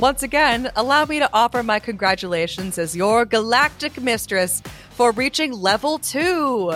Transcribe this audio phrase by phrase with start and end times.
[0.00, 5.98] once again, allow me to offer my congratulations as your galactic mistress for reaching level
[5.98, 6.72] two.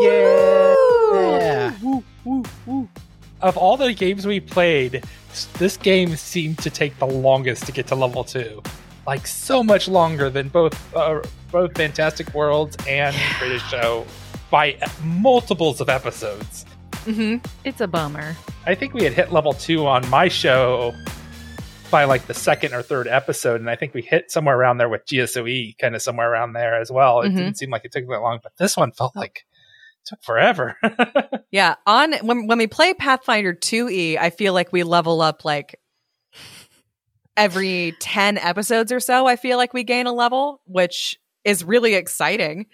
[0.00, 1.74] Yeah.
[1.82, 2.88] Woo, woo, woo.
[3.40, 5.04] Of all the games we played,
[5.58, 8.62] this game seemed to take the longest to get to level two.
[9.06, 14.06] Like so much longer than both uh, both Fantastic Worlds and Greatest Show
[14.50, 16.64] by multiples of episodes.
[17.04, 18.36] hmm It's a bummer.
[18.64, 20.94] I think we had hit level two on my show
[21.92, 24.88] by like the second or third episode, and I think we hit somewhere around there
[24.88, 27.20] with GSOE, kind of somewhere around there as well.
[27.20, 27.36] It Mhm.
[27.36, 29.44] didn't seem like it took that long, but this one felt like
[30.02, 30.76] it took forever.
[31.52, 35.78] Yeah, on when when we play Pathfinder 2e, I feel like we level up like
[37.36, 39.26] every 10 episodes or so.
[39.26, 42.66] I feel like we gain a level, which is really exciting.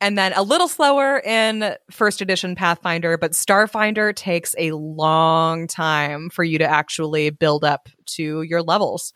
[0.00, 6.28] And then a little slower in first edition Pathfinder, but Starfinder takes a long time
[6.28, 9.14] for you to actually build up to your levels.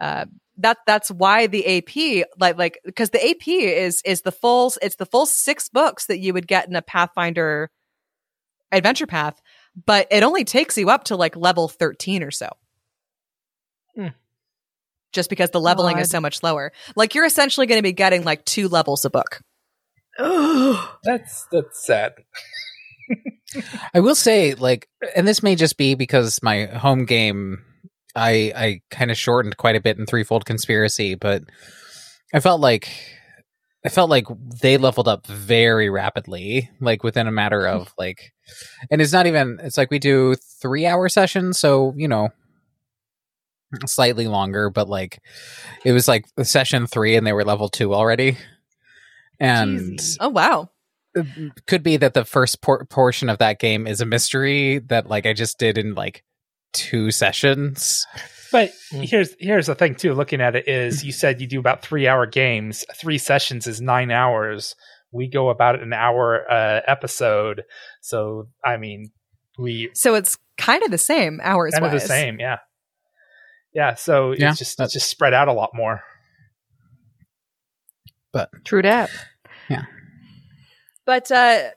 [0.00, 0.26] Uh,
[0.58, 4.96] that that's why the AP like like because the AP is is the full it's
[4.96, 7.70] the full six books that you would get in a Pathfinder
[8.70, 9.40] adventure path,
[9.86, 12.48] but it only takes you up to like level 13 or so.
[13.94, 14.08] Hmm.
[15.12, 16.72] Just because the leveling is so much lower.
[16.94, 19.40] Like you're essentially going to be getting like two levels a book.
[21.04, 22.14] that's that's sad.
[23.94, 27.64] I will say, like, and this may just be because my home game,
[28.16, 31.44] I I kind of shortened quite a bit in Threefold Conspiracy, but
[32.34, 32.88] I felt like
[33.86, 34.26] I felt like
[34.60, 38.32] they leveled up very rapidly, like within a matter of like,
[38.90, 39.60] and it's not even.
[39.62, 42.30] It's like we do three hour sessions, so you know,
[43.86, 45.20] slightly longer, but like
[45.84, 48.36] it was like session three, and they were level two already,
[49.40, 50.16] and Jeezy.
[50.20, 50.70] Oh wow.
[51.66, 55.26] could be that the first por- portion of that game is a mystery that like
[55.26, 56.22] I just did in like
[56.72, 58.06] two sessions.
[58.52, 59.06] But Mm.
[59.08, 60.14] here's here's the thing too.
[60.14, 62.84] Looking at it is, you said you do about three hour games.
[62.96, 64.74] Three sessions is nine hours.
[65.12, 67.64] We go about an hour uh, episode.
[68.00, 69.10] So I mean,
[69.58, 72.38] we So it's kind of the same hours kind of the same.
[72.40, 72.58] Yeah,
[73.74, 73.94] yeah.
[73.94, 76.02] So Yeah, it's just it's just spread out a lot more.
[78.32, 78.82] But true
[79.70, 79.84] yeah.
[81.04, 81.70] But uh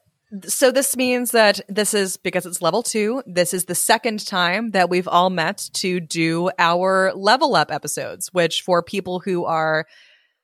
[0.46, 4.72] so this means that this is because it's level 2, this is the second time
[4.72, 9.86] that we've all met to do our level up episodes, which for people who are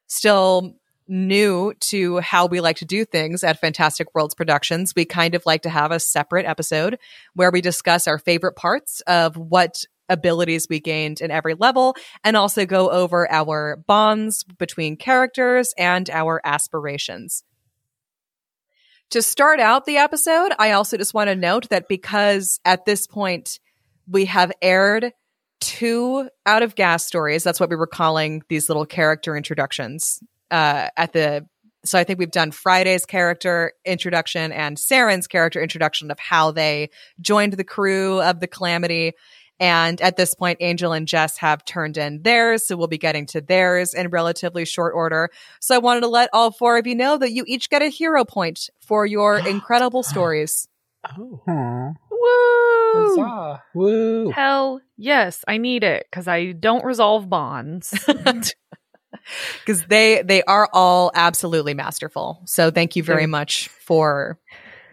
[0.07, 0.75] still
[1.07, 5.45] new to how we like to do things at Fantastic Worlds Productions, we kind of
[5.45, 6.99] like to have a separate episode
[7.33, 12.37] where we discuss our favorite parts of what abilities we gained in every level and
[12.37, 17.43] also go over our bonds between characters and our aspirations.
[19.11, 23.07] To start out the episode, I also just want to note that because at this
[23.07, 23.59] point
[24.09, 25.13] we have aired
[25.61, 30.89] two out of gas stories, that's what we were calling these little character introductions uh,
[30.97, 31.47] at the.
[31.85, 36.89] So I think we've done Friday's character introduction and Saren's character introduction of how they
[37.21, 39.13] joined the crew of the Calamity.
[39.59, 42.67] And at this point, Angel and Jess have turned in theirs.
[42.67, 45.29] So we'll be getting to theirs in relatively short order.
[45.59, 47.87] So I wanted to let all four of you know that you each get a
[47.89, 50.67] hero point for your incredible stories.
[51.17, 51.93] Oh.
[52.11, 53.15] Woo!
[53.15, 53.63] Huzzah.
[53.73, 54.29] Woo!
[54.31, 57.93] Hell yes, I need it because I don't resolve bonds.
[59.59, 62.41] Because they they are all absolutely masterful.
[62.45, 64.39] So thank you very Very- much for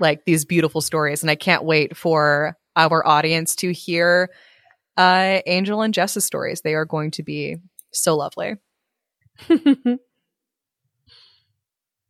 [0.01, 1.23] like these beautiful stories.
[1.23, 4.31] And I can't wait for our audience to hear
[4.97, 6.61] uh Angel and Jess's stories.
[6.63, 7.57] They are going to be
[7.93, 8.55] so lovely.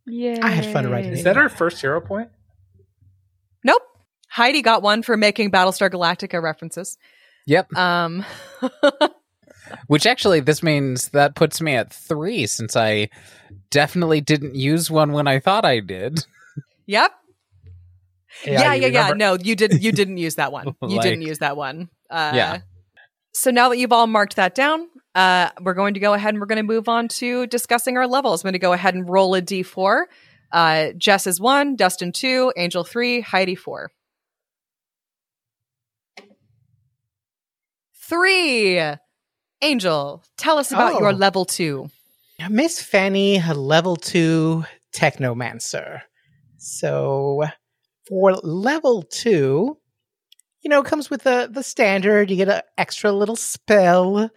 [0.06, 0.38] Yeah.
[0.42, 2.28] I had fun writing Is that our first hero point?
[3.64, 3.82] Nope.
[4.28, 6.98] Heidi got one for making Battlestar Galactica references.
[7.46, 7.74] Yep.
[7.74, 8.24] Um
[9.86, 13.08] Which actually, this means that puts me at three since I
[13.70, 16.26] definitely didn't use one when I thought I did.
[16.86, 17.10] Yep.
[18.44, 19.12] Yeah, yeah, you yeah.
[19.16, 19.80] No, you didn't.
[19.80, 20.66] You didn't use that one.
[20.82, 21.88] You Like- didn't use that one.
[22.10, 22.58] Uh, Yeah.
[23.34, 26.40] So now that you've all marked that down, uh, we're going to go ahead and
[26.40, 28.42] we're going to move on to discussing our levels.
[28.42, 30.04] I'm going to go ahead and roll a d4.
[30.52, 33.90] Uh, Jess is one, Dustin two, Angel three, Heidi four.
[38.08, 38.80] Three.
[39.62, 40.98] Angel, tell us about Oh.
[41.00, 41.88] your level two.
[42.50, 44.64] Miss Fanny, level two
[44.94, 46.02] technomancer.
[46.58, 47.44] So
[48.06, 49.78] for level two,
[50.64, 52.30] you know, comes with the the standard.
[52.30, 54.30] You get an extra little spell.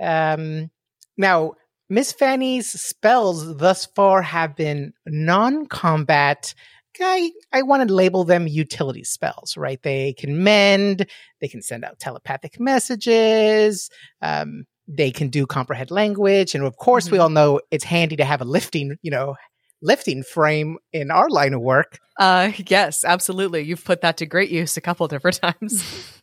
[0.00, 0.70] Um,
[1.18, 1.52] now,
[1.90, 6.54] Miss Fanny's spells thus far have been non-combat.
[7.00, 9.82] I I want to label them utility spells, right?
[9.82, 11.06] They can mend.
[11.40, 13.90] They can send out telepathic messages.
[14.20, 17.22] Um, they can do comprehend language, and of course, we Mhm.
[17.22, 19.36] all know it's handy to have a lifting, you know,
[19.82, 21.98] lifting frame in our line of work.
[22.18, 23.62] Uh, yes, absolutely.
[23.62, 25.84] You've put that to great use a couple different times.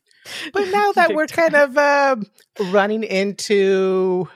[0.53, 2.23] But now that we're kind of um
[2.71, 4.27] running into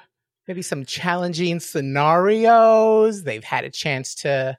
[0.48, 4.58] maybe some challenging scenarios, they've had a chance to,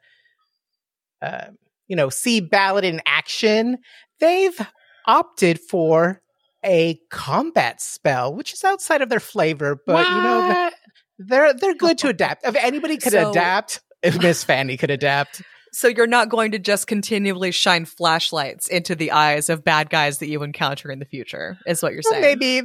[1.22, 1.46] uh,
[1.88, 3.78] you know, see Ballad in action.
[4.20, 4.58] They've
[5.06, 6.22] opted for
[6.64, 10.72] a combat spell, which is outside of their flavor, but you know, th-
[11.19, 12.46] they're they're good to adapt.
[12.46, 15.42] If anybody could So- adapt, if Miss Fanny could adapt.
[15.72, 20.18] so you're not going to just continually shine flashlights into the eyes of bad guys
[20.18, 22.38] that you encounter in the future, is what you're Well, saying.
[22.38, 22.60] maybe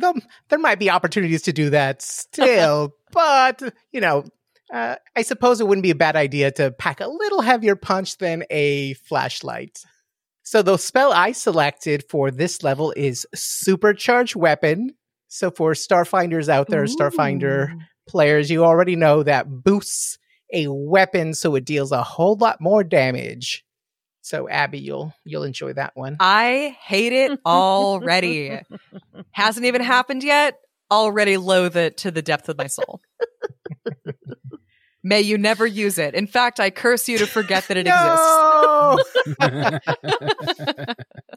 [0.50, 4.26] there might be opportunities to do that still, but you know,
[4.72, 8.18] uh, I suppose it wouldn't be a bad idea to pack a little heavier punch
[8.20, 9.80] than a flashlight.
[10.44, 14.96] So the spell I selected for this level is Supercharged Weapon.
[15.28, 17.76] So for Starfinders out there, Starfinder
[18.08, 20.18] players, you already know that boosts
[20.54, 23.66] a weapon so it deals a whole lot more damage.
[24.22, 26.18] So Abby, you'll you'll enjoy that one.
[26.20, 28.60] I hate it already.
[29.32, 30.60] Hasn't even happened yet.
[30.92, 33.02] Already loathe it to the depth of my soul.
[35.04, 36.14] May you never use it.
[36.14, 38.98] In fact, I curse you to forget that it No!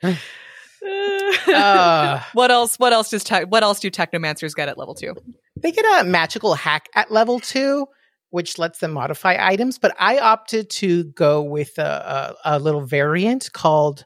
[0.02, 0.20] exists.
[0.84, 2.76] Uh, what else?
[2.76, 5.14] What else does te- what else do technomancers get at level two?
[5.56, 7.86] they get a magical hack at level two,
[8.32, 9.78] which lets them modify items.
[9.78, 14.04] But I opted to go with a, a, a little variant called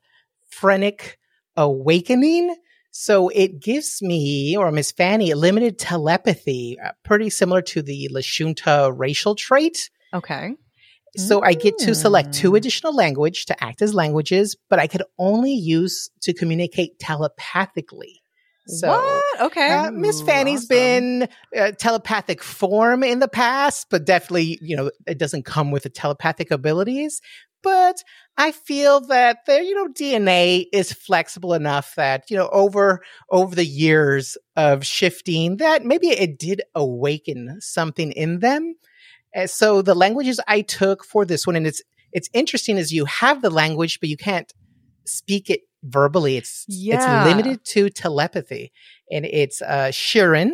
[0.50, 1.18] Phrenic
[1.56, 2.54] Awakening.
[2.90, 8.92] So it gives me, or Miss Fanny, limited telepathy, uh, pretty similar to the Lashunta
[8.96, 9.90] racial trait.
[10.12, 10.54] Okay.
[11.16, 12.56] So I get to select two Mm.
[12.58, 18.22] additional language to act as languages, but I could only use to communicate telepathically.
[18.66, 19.40] So what?
[19.46, 19.72] Okay.
[19.72, 20.68] uh, Miss Ooh, Fanny's awesome.
[20.68, 25.84] been uh, telepathic form in the past, but definitely, you know, it doesn't come with
[25.84, 27.20] the telepathic abilities.
[27.62, 28.02] But
[28.36, 33.54] I feel that their, you know, DNA is flexible enough that, you know, over over
[33.54, 38.74] the years of shifting, that maybe it did awaken something in them.
[39.34, 41.82] And so the languages I took for this one, and it's
[42.12, 44.52] it's interesting, is you have the language, but you can't
[45.04, 46.36] speak it verbally.
[46.36, 46.96] It's Yeah.
[46.96, 48.72] it's limited to telepathy,
[49.10, 50.52] and it's uh, Shirren.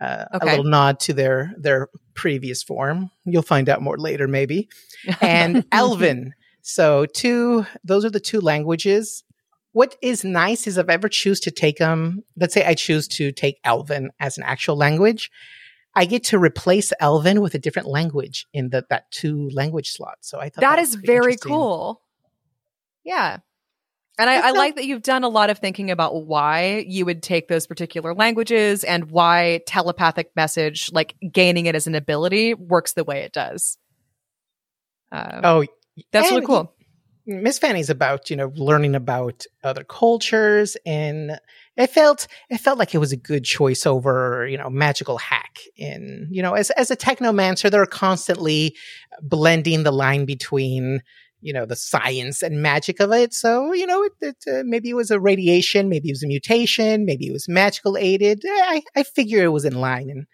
[0.00, 3.10] Uh, A little nod to their their previous form.
[3.24, 4.68] You'll find out more later, maybe.
[5.20, 6.32] And Elven.
[6.66, 7.66] So two.
[7.84, 9.22] Those are the two languages.
[9.72, 12.22] What is nice is if I ever choose to take them.
[12.36, 15.30] let's say I choose to take Elven as an actual language.
[15.94, 20.18] I get to replace Elven with a different language in the, that two language slot.
[20.22, 22.00] So I thought that was is very cool.
[23.04, 23.38] Yeah.
[24.18, 27.22] And I, I like that you've done a lot of thinking about why you would
[27.22, 32.92] take those particular languages and why telepathic message, like gaining it as an ability, works
[32.92, 33.78] the way it does.
[35.10, 35.64] Uh, Oh,
[36.12, 36.74] that's really cool.
[37.26, 41.38] Miss Fanny's about you know learning about other cultures, and
[41.76, 45.60] it felt it felt like it was a good choice over you know magical hack.
[45.78, 48.76] And you know, as as a technomancer, they're constantly
[49.22, 51.02] blending the line between
[51.44, 53.34] you know the science and magic of it.
[53.34, 56.26] So you know, it, it uh, maybe it was a radiation, maybe it was a
[56.26, 58.42] mutation, maybe it was magical aided.
[58.44, 60.26] Eh, I I figure it was in line, and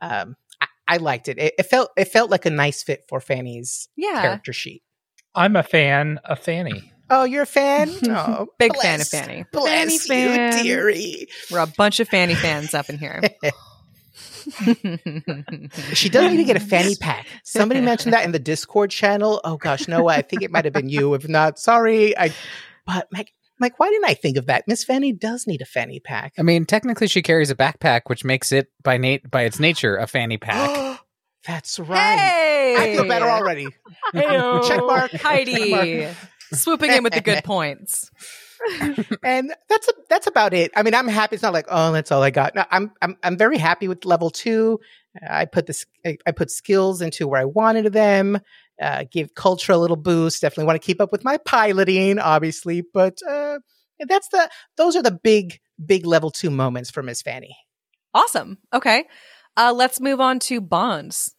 [0.00, 1.38] um, I, I liked it.
[1.38, 1.54] it.
[1.58, 4.22] It felt it felt like a nice fit for Fanny's Yeah.
[4.22, 4.82] character sheet.
[5.34, 6.92] I'm a fan of Fanny.
[7.10, 7.88] Oh, you're a fan?
[8.08, 9.44] Oh, Big fan of Fanny.
[9.52, 10.64] Bless Fanny you, fan.
[10.64, 11.28] dearie.
[11.50, 13.22] We're a bunch of Fanny fans up in here.
[15.94, 17.26] She doesn't even get a fanny pack.
[17.44, 19.40] Somebody mentioned that in the Discord channel.
[19.44, 21.14] Oh gosh, Noah, I think it might have been you.
[21.14, 22.16] If not, sorry.
[22.16, 22.32] I
[22.86, 24.64] but Mike, Mike, why didn't I think of that?
[24.66, 26.32] Miss Fanny does need a fanny pack.
[26.38, 29.96] I mean, technically, she carries a backpack, which makes it by nat- by its nature
[29.96, 31.00] a fanny pack.
[31.46, 32.18] That's right.
[32.18, 32.76] Hey!
[32.78, 33.68] I feel better already.
[34.14, 35.12] Check mark.
[35.12, 36.08] Heidi
[36.52, 38.10] swooping in with the good points.
[39.22, 40.70] and that's a, that's about it.
[40.74, 41.34] I mean, I'm happy.
[41.34, 42.54] It's not like oh, that's all I got.
[42.54, 44.80] No, I'm I'm I'm very happy with level two.
[45.28, 48.38] I put this I, I put skills into where I wanted them.
[48.80, 50.40] Uh, give culture a little boost.
[50.40, 52.82] Definitely want to keep up with my piloting, obviously.
[52.82, 53.58] But uh,
[54.06, 57.56] that's the those are the big big level two moments for Miss Fanny.
[58.14, 58.58] Awesome.
[58.72, 59.04] Okay.
[59.56, 61.34] Uh, let's move on to bonds.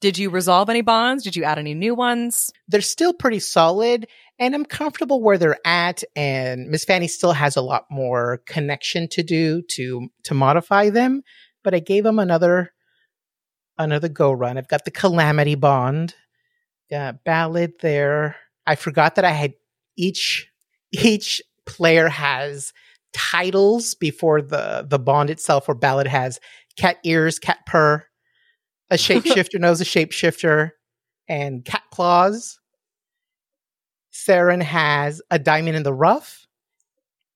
[0.00, 1.24] Did you resolve any bonds?
[1.24, 2.50] Did you add any new ones?
[2.68, 4.06] They're still pretty solid,
[4.40, 6.02] and I'm comfortable where they're at.
[6.16, 11.22] And Miss Fanny still has a lot more connection to do to to modify them.
[11.62, 12.72] But I gave them another
[13.78, 14.58] another go run.
[14.58, 16.14] I've got the Calamity Bond,
[16.92, 18.36] uh, Ballad there.
[18.66, 19.54] I forgot that I had
[19.96, 20.48] each
[20.90, 22.72] each player has
[23.12, 26.40] titles before the the bond itself or ballad has
[26.78, 28.06] cat ears, cat purr.
[28.90, 30.70] A shapeshifter knows a shapeshifter,
[31.28, 32.59] and cat claws.
[34.26, 36.46] Saren has a diamond in the rough,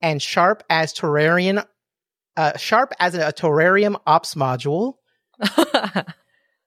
[0.02, 1.64] and sharp as terrarium,
[2.36, 4.94] uh, sharp as a, a terrarium ops module.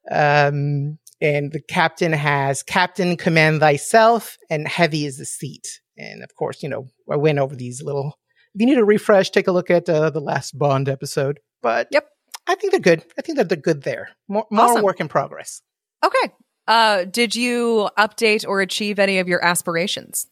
[0.09, 5.81] Um, and the captain has captain command thyself, and heavy is the seat.
[5.97, 8.17] And of course, you know, I went over these little.
[8.55, 11.39] If you need a refresh, take a look at uh, the last Bond episode.
[11.61, 12.07] But Yep.
[12.47, 13.03] I think they're good.
[13.17, 14.09] I think that they're good there.
[14.29, 14.83] More, more Awesome.
[14.83, 15.61] work in progress.
[16.05, 16.31] okay.
[16.67, 20.27] Uh, did you update or achieve any of your aspirations?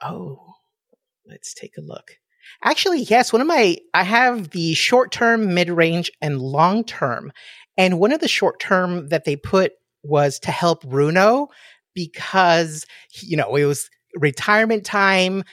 [0.00, 0.54] Oh,
[1.26, 2.12] let's take a look.
[2.62, 7.32] Actually, yes, one of my, I have the short term, mid range, and long term.
[7.76, 11.48] And one of the short term that they put was to help Bruno
[11.94, 12.86] because,
[13.22, 15.44] you know, it was retirement time,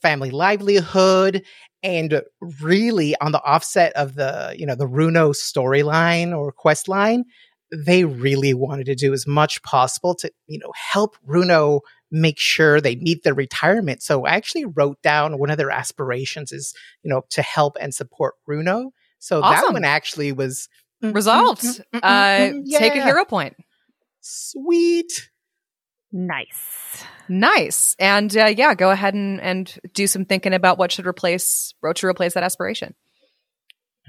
[0.00, 1.42] family livelihood,
[1.82, 2.22] and
[2.60, 7.24] really on the offset of the, you know, the Bruno storyline or quest line,
[7.72, 12.80] they really wanted to do as much possible to, you know, help Bruno make sure
[12.80, 14.02] they meet their retirement.
[14.02, 17.94] So I actually wrote down one of their aspirations is, you know, to help and
[17.94, 18.92] support Bruno.
[19.18, 20.68] So that one actually was
[21.02, 21.62] Resolved.
[21.62, 23.56] Mm, mm, mm, Uh, mm, take a hero point.
[24.20, 25.30] Sweet.
[26.12, 27.04] Nice.
[27.28, 27.96] Nice.
[27.98, 31.98] And uh, yeah, go ahead and, and do some thinking about what should replace what
[31.98, 32.94] should replace that aspiration.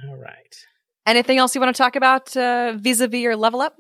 [0.08, 0.66] All right.
[1.06, 3.76] Anything else you want to talk about uh, vis-a-vis your level up?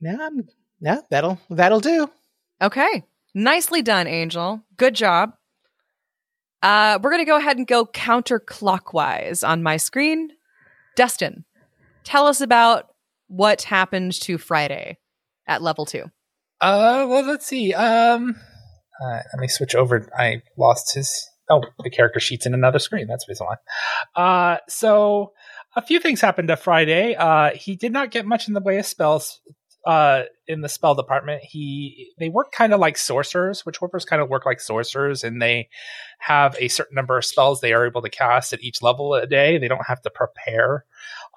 [0.00, 0.48] Now I'm
[0.80, 2.10] yeah, that'll that'll do.
[2.60, 3.04] Okay.
[3.34, 4.62] Nicely done, Angel.
[4.76, 5.32] Good job.
[6.62, 10.30] Uh, we're going to go ahead and go counterclockwise on my screen.
[10.96, 11.44] Dustin,
[12.02, 12.88] tell us about
[13.28, 14.98] what happened to Friday
[15.46, 16.04] at level two.
[16.60, 17.72] Uh, well, let's see.
[17.74, 18.34] Um,
[19.00, 20.08] uh, let me switch over.
[20.18, 21.28] I lost his.
[21.50, 23.06] Oh, the character sheet's in another screen.
[23.06, 24.52] That's reason why.
[24.52, 25.32] Uh, so
[25.76, 27.14] a few things happened to Friday.
[27.14, 29.40] Uh, he did not get much in the way of spells.
[29.86, 34.20] Uh, in the spell department, he they work kind of like sorcerers, witch warpers kind
[34.20, 35.68] of work like sorcerers, and they
[36.18, 39.26] have a certain number of spells they are able to cast at each level a
[39.26, 39.56] day.
[39.56, 40.84] They don't have to prepare,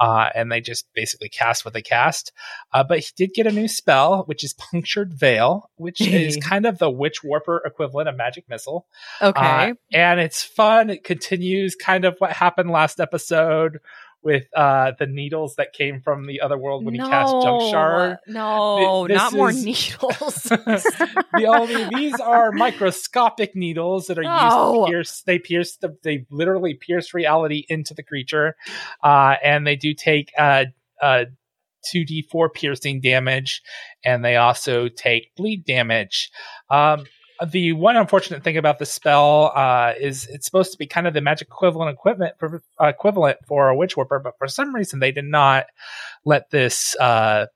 [0.01, 2.31] uh, and they just basically cast what they cast.
[2.73, 6.65] Uh, but he did get a new spell, which is Punctured Veil, which is kind
[6.65, 8.87] of the Witch Warper equivalent of Magic Missile.
[9.21, 9.69] Okay.
[9.69, 10.89] Uh, and it's fun.
[10.89, 13.79] It continues kind of what happened last episode
[14.23, 18.17] with uh, the needles that came from the other world when he cast Jump Shard.
[18.27, 20.43] No, Th- not more is- needles.
[20.43, 24.85] the only these are microscopic needles that are used No.
[24.85, 25.21] to pierce.
[25.25, 25.97] They pierce the.
[26.03, 28.55] They literally pierce reality into the creature,
[29.03, 30.65] uh, and they do take uh,
[31.01, 31.25] uh,
[31.93, 33.61] 2d4 piercing damage,
[34.05, 36.29] and they also take bleed damage.
[36.69, 37.05] Um,
[37.47, 41.13] the one unfortunate thing about the spell uh, is it's supposed to be kind of
[41.13, 44.99] the magic equivalent equipment for, uh, equivalent for a witch warper, but for some reason
[44.99, 45.65] they did not
[46.25, 47.47] let this uh,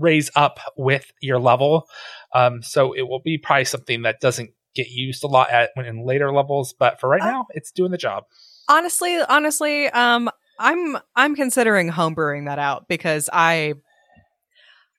[0.00, 1.86] raise up with your level.
[2.34, 5.86] Um, so it will be probably something that doesn't get used a lot at when
[5.86, 8.24] in later levels, but for right Uh, now, it's doing the job.
[8.68, 13.74] honestly, honestly, um, I'm I'm considering homebrewing that out because I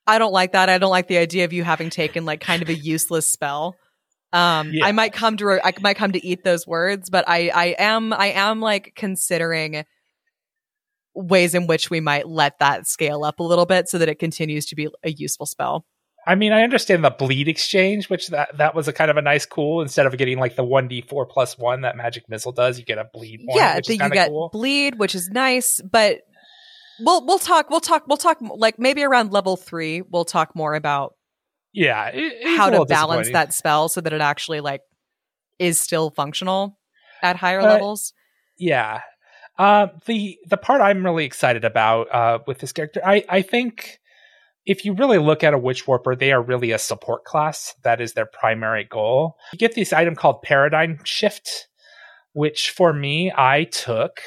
[0.05, 0.69] I don't like that.
[0.69, 3.75] I don't like the idea of you having taken like kind of a useless spell.
[4.33, 4.85] Um, Yeah.
[4.85, 7.75] I might come to re- I might come to eat those words, but I I
[7.77, 9.85] am I am like considering
[11.15, 14.19] ways in which we might let that scale up a little bit so that it
[14.19, 15.85] continues to be a useful spell.
[16.27, 19.21] I mean, I understand the bleed exchange, which that that was a kind of a
[19.21, 19.81] nice cool.
[19.81, 22.83] Instead of getting like the one d four plus one that magic missile does, you
[22.83, 24.49] get a bleed one, yeah, which you get cool.
[24.51, 26.19] bleed, which is nice, but
[26.99, 30.73] we'll we'll talk we'll talk we'll talk like maybe around level three we'll talk more
[30.73, 31.13] about
[31.77, 34.81] yeah, it- how to balance that spell so that it actually like
[35.59, 36.77] is still functional
[37.21, 38.13] at higher Uh, levels.
[38.57, 39.01] Yeah.
[39.57, 43.97] Uh, the the part I'm really excited about uh, with this character, I I think
[44.65, 47.73] if you really look at a witch warper, they are really a support class.
[47.83, 49.35] That is their primary goal.
[49.53, 51.67] You get this item called Paradigm Shift,
[52.33, 54.19] which for me I took.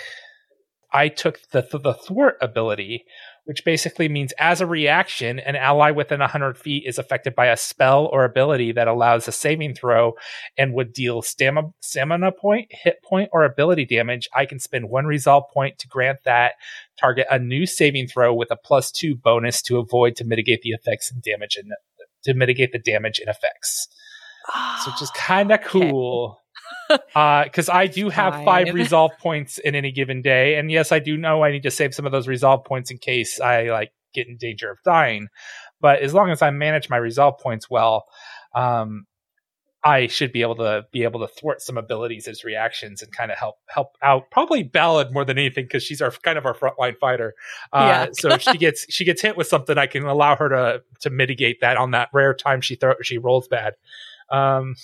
[0.92, 3.04] I took the the thwart ability,
[3.50, 7.56] which basically means as a reaction, an ally within 100 feet is affected by a
[7.56, 10.12] spell or ability that allows a saving throw
[10.56, 15.04] and would deal stamina, stamina point, hit point, or ability damage, I can spend one
[15.04, 16.52] resolve point to grant that
[16.96, 20.70] target a new saving throw with a plus two bonus to avoid to mitigate the
[20.70, 21.72] effects and damage and
[22.22, 23.88] to mitigate the damage and effects.
[24.84, 26.30] So just ah, kind of Okay.
[27.14, 31.16] Because I do have five resolve points in any given day, and yes, I do
[31.16, 34.26] know I need to save some of those resolve points in case I like get
[34.26, 35.28] in danger of dying.
[35.80, 38.06] But as long as I manage my resolve points well,
[38.54, 39.06] um,
[39.82, 43.30] I should be able to be able to thwart some abilities as reactions and kind
[43.30, 44.30] of help help out.
[44.30, 47.34] Probably Ballad more than anything because she's our kind of our frontline fighter.
[47.72, 48.06] Uh, Yeah.
[48.12, 51.10] so if she gets she gets hit with something, I can allow her to to
[51.10, 53.74] mitigate that on that rare time she throw she rolls bad.
[54.30, 54.74] Um,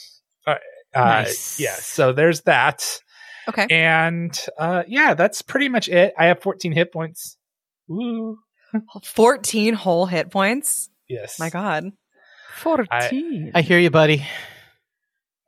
[0.47, 0.55] uh, uh,
[1.04, 1.60] Nice.
[1.60, 1.74] yeah.
[1.74, 3.00] So there's that,
[3.48, 3.66] Okay.
[3.70, 6.14] and uh, yeah, that's pretty much it.
[6.18, 7.36] I have 14 hit points.
[7.90, 8.38] Ooh,
[9.04, 10.88] 14 whole hit points.
[11.08, 11.38] yes.
[11.38, 11.92] My God.
[12.56, 13.52] 14.
[13.54, 14.14] I hear you, buddy.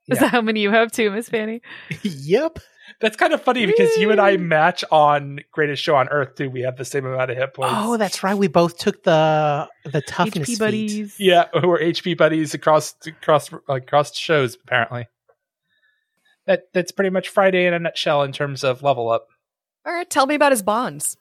[0.09, 0.21] Is yeah.
[0.21, 1.61] that how many you have too, Miss Fanny?
[2.03, 2.59] yep.
[3.01, 6.49] That's kind of funny because you and I match on Greatest Show on Earth too.
[6.49, 7.75] We have the same amount of hit points.
[7.77, 8.35] Oh, that's right.
[8.37, 10.59] We both took the the toughness HP feat.
[10.59, 11.17] buddies.
[11.19, 11.45] yeah.
[11.55, 15.07] We're HP buddies across across across shows apparently.
[16.49, 19.27] That that's pretty much Friday in a nutshell in terms of level up.
[19.87, 20.09] All right.
[20.11, 21.17] Tell me about his bonds.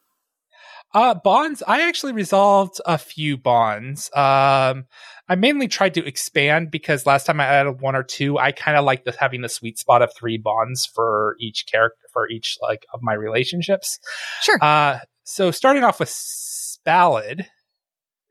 [0.93, 1.61] Uh bonds.
[1.67, 4.09] I actually resolved a few bonds.
[4.15, 4.85] Um,
[5.29, 8.77] I mainly tried to expand because last time I added one or two, I kind
[8.77, 12.57] of like the having the sweet spot of three bonds for each character for each
[12.61, 13.99] like of my relationships.
[14.41, 14.57] Sure.
[14.61, 17.45] Uh, so starting off with S- Ballad.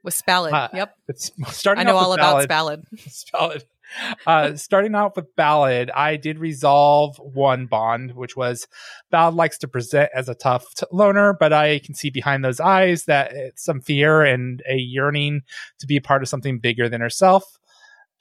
[0.03, 0.53] With Spallid.
[0.55, 0.95] uh, yep.
[1.09, 1.87] It's starting.
[1.87, 2.85] I know all about Ballad.
[3.07, 3.65] Spallid.
[4.27, 8.67] Uh, starting out with Ballad, I did resolve one bond, which was
[9.11, 12.59] Ballad likes to present as a tough t- loner, but I can see behind those
[12.59, 15.43] eyes that some fear and a yearning
[15.79, 17.45] to be a part of something bigger than herself.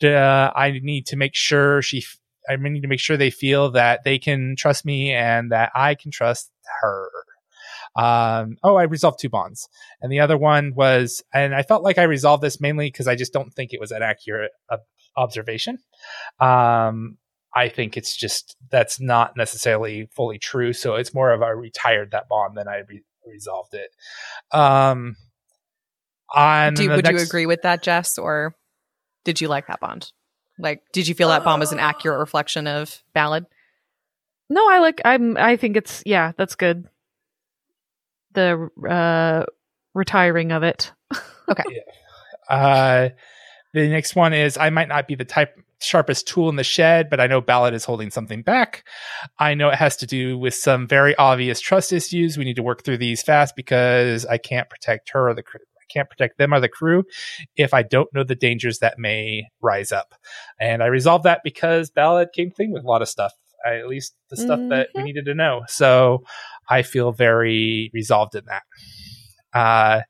[0.03, 1.99] Uh, I need to make sure she.
[1.99, 5.71] f- I need to make sure they feel that they can trust me and that
[5.73, 7.09] I can trust her.
[7.95, 9.69] Um, oh, I resolved two bonds.
[10.01, 13.15] And the other one was, and I felt like I resolved this mainly because I
[13.15, 14.77] just don't think it was an accurate uh,
[15.17, 15.79] observation.
[16.39, 17.17] Um,
[17.55, 20.73] I think it's just that's not necessarily fully true.
[20.73, 23.91] So it's more of I retired that bond than I re- resolved it.
[24.55, 25.15] Um,
[26.33, 28.17] on Do, the would you agree with that, Jess?
[28.17, 28.55] Or
[29.23, 30.11] did you like that bond?
[30.59, 33.45] Like, did you feel that bond was an accurate reflection of Ballad?
[34.49, 36.87] No, I like I'm I think it's yeah, that's good.
[38.33, 39.45] The uh
[39.93, 40.91] retiring of it.
[41.47, 41.83] Okay.
[42.49, 43.09] Uh,
[43.81, 47.09] the next one is I might not be the type sharpest tool in the shed,
[47.09, 48.85] but I know Ballad is holding something back.
[49.37, 52.37] I know it has to do with some very obvious trust issues.
[52.37, 55.59] We need to work through these fast because I can't protect her or the crew.
[55.79, 57.03] I can't protect them or the crew
[57.55, 60.15] if I don't know the dangers that may rise up.
[60.59, 63.33] And I resolved that because Ballad came clean with a lot of stuff.
[63.65, 65.05] I, at least the stuff that we Mhm.
[65.05, 65.63] needed to know.
[65.67, 66.23] So
[66.69, 68.63] I feel very resolved in that.
[69.53, 70.01] Uh,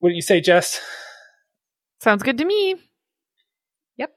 [0.00, 0.80] what do you say, Jess?
[2.00, 2.76] Sounds good to me.
[3.96, 4.12] Yep.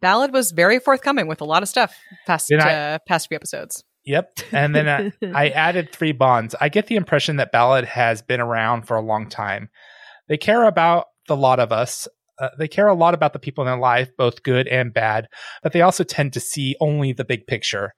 [0.00, 1.94] Ballad was very forthcoming with a lot of stuff
[2.26, 3.84] past I- uh, past few episodes.
[4.04, 4.38] Yep.
[4.52, 6.54] And then uh, I added three bonds.
[6.60, 9.68] I get the impression that Ballad has been around for a long time.
[10.28, 12.06] They care about the lot of us.
[12.38, 15.26] Uh, they care a lot about the people in their life, both good and bad,
[15.62, 17.94] but they also tend to see only the big picture.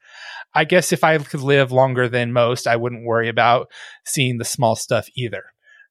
[0.54, 3.66] I guess if I could live longer than most, I wouldn't worry about
[4.06, 5.44] seeing the small stuff either.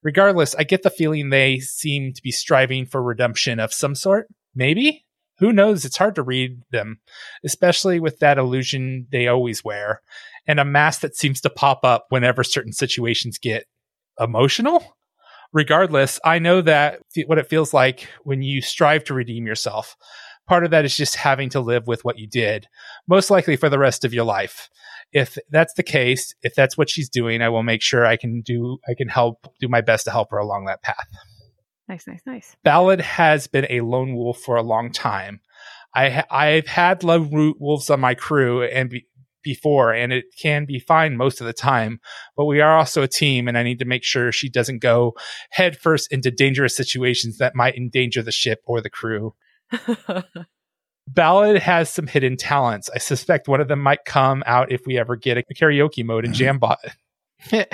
[0.07, 4.29] Regardless, I get the feeling they seem to be striving for redemption of some sort.
[4.55, 5.05] Maybe?
[5.39, 5.83] Who knows?
[5.83, 7.01] It's hard to read them,
[7.43, 10.01] especially with that illusion they always wear
[10.47, 13.65] and a mask that seems to pop up whenever certain situations get
[14.17, 14.95] emotional.
[15.51, 19.97] Regardless, I know that what it feels like when you strive to redeem yourself.
[20.47, 22.67] Part of that is just having to live with what you did,
[23.09, 24.69] most likely for the rest of your life.
[25.11, 28.41] If that's the case, if that's what she's doing, I will make sure I can
[28.41, 31.07] do, I can help, do my best to help her along that path.
[31.87, 32.55] nice, nice, nice.
[32.63, 35.41] Ballad has been a lone wolf for a long time.
[35.93, 39.07] I ha- I've had lone wo- wolves on my crew and be-
[39.43, 42.01] before, and it can be fine most of the time.
[42.35, 45.13] But we are also a team, and I need to make sure she doesn't go
[45.51, 49.35] headfirst into dangerous situations that might endanger the ship or the crew.
[51.07, 52.89] Ballad has some hidden talents.
[52.93, 56.25] I suspect one of them might come out if we ever get a karaoke mode
[56.25, 56.77] in Jambot.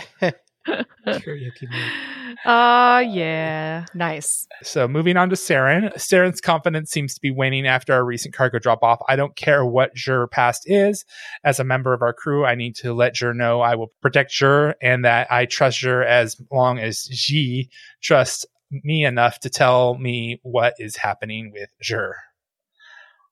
[0.68, 1.92] Karaoke mode.
[2.46, 3.86] Ah, yeah.
[3.94, 4.48] nice.
[4.64, 5.94] So moving on to Saren.
[5.96, 9.00] Saren's confidence seems to be waning after our recent cargo drop off.
[9.08, 11.06] I don't care what Jur past is.
[11.44, 14.32] As a member of our crew, I need to let Jur know I will protect
[14.32, 17.70] Jur and that I trust Jur as long as Ji
[18.02, 22.16] trusts me enough to tell me what is happening with Jur.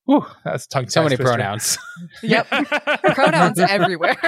[0.05, 1.33] Whew, that's tongue So many twister.
[1.35, 1.77] pronouns.
[2.23, 2.47] Yep.
[2.47, 4.17] Pronouns everywhere.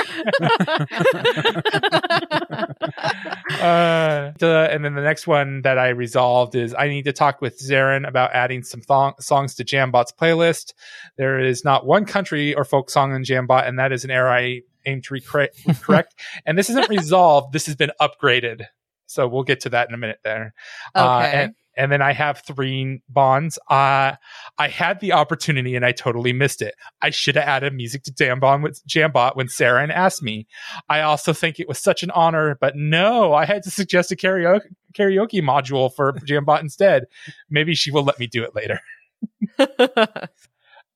[3.60, 7.42] uh, the- and then the next one that I resolved is I need to talk
[7.42, 10.74] with Saren about adding some thong- songs to Jambot's playlist.
[11.18, 14.30] There is not one country or folk song in Jambot, and that is an error
[14.30, 16.14] I aim to recre- correct.
[16.46, 17.54] and this isn't resolved.
[17.54, 18.64] This has been upgraded.
[19.06, 20.54] So we'll get to that in a minute there.
[20.96, 21.44] Uh, Okay.
[21.44, 23.58] and, and then I have three bonds.
[23.70, 24.14] Uh,
[24.58, 26.76] I had the opportunity and I totally missed it.
[27.02, 30.48] I should have added music to Jambot with Jambot when Sarah asked me.
[30.90, 34.16] I also think it was such an honor, but no, I had to suggest a
[34.16, 34.62] karaoke
[34.94, 37.06] karaoke module for Jambot instead.
[37.50, 38.80] Maybe she will let me do it later.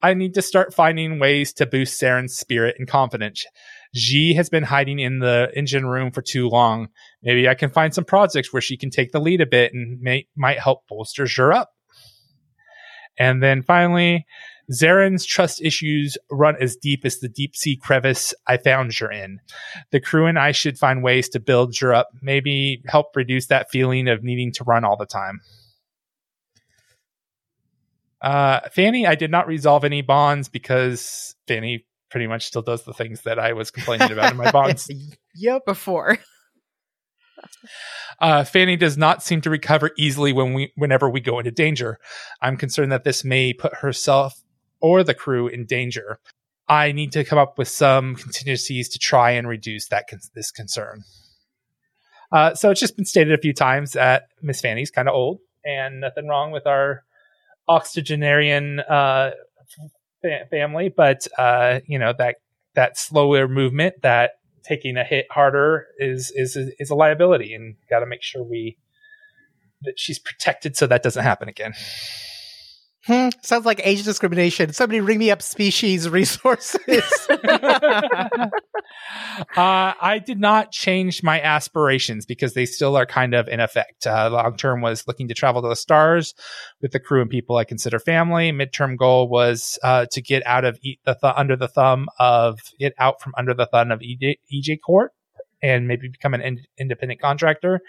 [0.01, 3.45] I need to start finding ways to boost Saren's spirit and confidence.
[3.93, 6.89] G has been hiding in the engine room for too long.
[7.23, 10.00] Maybe I can find some projects where she can take the lead a bit and
[10.02, 11.71] may, might help bolster her up.
[13.17, 14.26] And then finally,
[14.71, 19.39] Saren's trust issues run as deep as the deep sea crevice I found her in.
[19.91, 23.71] The crew and I should find ways to build her up, maybe help reduce that
[23.71, 25.39] feeling of needing to run all the time.
[28.21, 32.93] Uh, Fanny, I did not resolve any bonds because Fanny pretty much still does the
[32.93, 34.89] things that I was complaining about in my bonds.
[35.36, 35.65] yep.
[35.65, 36.17] Before.
[38.20, 42.00] Uh, Fanny does not seem to recover easily when we, whenever we go into danger.
[42.41, 44.41] I'm concerned that this may put herself
[44.82, 46.20] or the crew in danger.
[46.67, 50.50] I need to come up with some contingencies to try and reduce that con- this
[50.50, 51.04] concern.
[52.32, 55.39] Uh, so it's just been stated a few times that Miss Fanny's kind of old,
[55.63, 57.04] and nothing wrong with our
[57.70, 59.32] octogenarian uh,
[60.27, 62.37] fa- family, but uh, you know that
[62.75, 64.31] that slower movement, that
[64.63, 68.77] taking a hit harder, is is is a liability, and got to make sure we
[69.81, 71.73] that she's protected so that doesn't happen again.
[73.08, 74.74] Hmm, sounds like age discrimination.
[74.74, 76.82] Somebody ring me up species resources.
[77.30, 78.50] uh,
[79.56, 84.06] I did not change my aspirations because they still are kind of in effect.
[84.06, 86.34] Uh, long term was looking to travel to the stars
[86.82, 88.52] with the crew and people I consider family.
[88.52, 92.91] Midterm goal was uh, to get out of the th- under the thumb of get
[93.00, 95.13] out from under the thumb of EJ, EJ Court
[95.62, 97.80] and maybe become an in- independent contractor.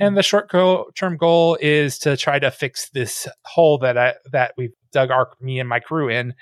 [0.00, 4.14] And the short go- term goal is to try to fix this hole that I,
[4.32, 6.34] that we've dug our me and my crew in,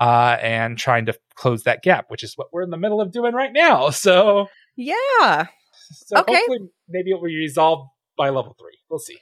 [0.00, 3.12] uh, and trying to close that gap, which is what we're in the middle of
[3.12, 3.90] doing right now.
[3.90, 5.46] So, Yeah.
[5.90, 6.34] so Okay.
[6.36, 8.78] hopefully maybe it will be resolved by level three.
[8.90, 9.18] We'll see.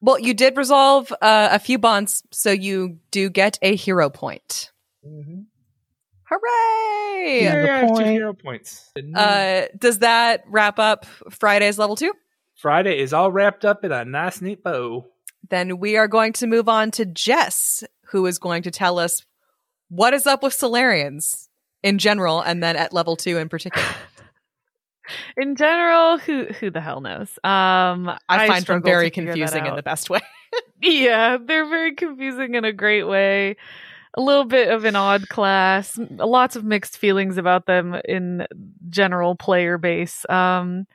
[0.00, 4.70] Well, you did resolve uh, a few bonds, so you do get a hero point.
[5.04, 5.42] Mm-hmm.
[6.28, 7.42] Hooray!
[7.42, 7.64] Yeah.
[7.64, 8.06] Yeah, I two point.
[8.06, 8.92] hero points.
[9.14, 12.12] Uh, does that wrap up Friday's level two?
[12.54, 15.06] Friday is all wrapped up in a nice, neat bow.
[15.48, 19.24] Then we are going to move on to Jess, who is going to tell us
[19.88, 21.48] what is up with Solarians
[21.82, 23.86] in general, and then at level two in particular.
[25.36, 27.30] In general, who who the hell knows?
[27.44, 30.20] Um, I, find them very to figure that confusing in the best way.
[30.82, 33.56] Yeah, they're very confusing in a great way.
[34.16, 35.98] A little bit of an odd class.
[36.10, 38.46] Lots of mixed feelings about them in
[38.88, 40.24] general player base.
[40.28, 40.86] Um,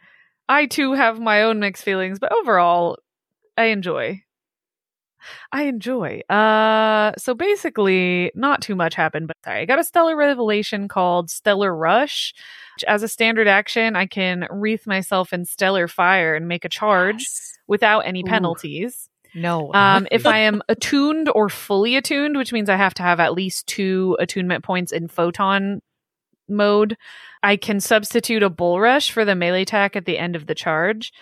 [0.49, 2.97] I too have my own mixed feelings, but overall,
[3.57, 4.23] I enjoy.
[5.51, 6.21] I enjoy.
[6.29, 11.29] Uh, so basically, not too much happened, but sorry, I got a stellar revelation called
[11.29, 12.33] Stellar Rush.
[12.75, 16.69] which As a standard action, I can wreath myself in stellar fire and make a
[16.69, 17.27] charge
[17.67, 19.09] without any Ooh.
[19.33, 19.71] No.
[19.73, 23.33] Um, if I am attuned or fully attuned, which means I have to have at
[23.33, 25.81] least two attunement points in photon
[26.49, 26.97] mode,
[27.43, 30.55] I can substitute a bull rush for the melee attack at the end of the
[30.55, 31.13] charge.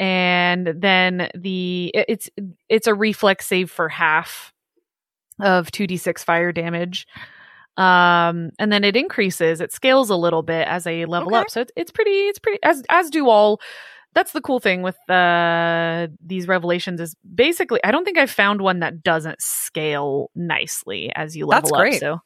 [0.00, 2.28] And then the it's
[2.68, 4.52] it's a reflex save for half
[5.40, 7.06] of 2d6 fire damage.
[7.76, 11.38] Um and then it increases, it scales a little bit as I level Okay.
[11.38, 11.50] up.
[11.50, 13.60] So it's it's pretty it's pretty as as do all
[14.14, 18.60] that's the cool thing with uh, these revelations is basically I don't think I've found
[18.60, 21.78] one that doesn't scale nicely as you level That's up.
[21.80, 22.00] great.
[22.00, 22.20] So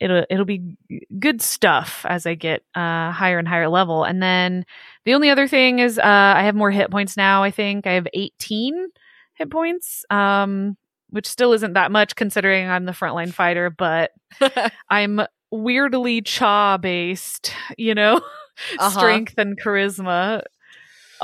[0.00, 0.76] it'll it'll be
[1.20, 4.02] good stuff as I get uh, higher and higher level.
[4.04, 4.64] And then
[5.04, 7.42] the only other thing is uh, I have more hit points now.
[7.44, 8.88] I think I have 18
[9.34, 10.76] hit points, um,
[11.10, 14.10] which still isn't that much considering I'm the frontline fighter, but
[14.90, 15.20] I'm
[15.52, 18.20] weirdly cha based, you know,
[18.78, 18.90] Uh-huh.
[18.90, 20.42] strength and charisma.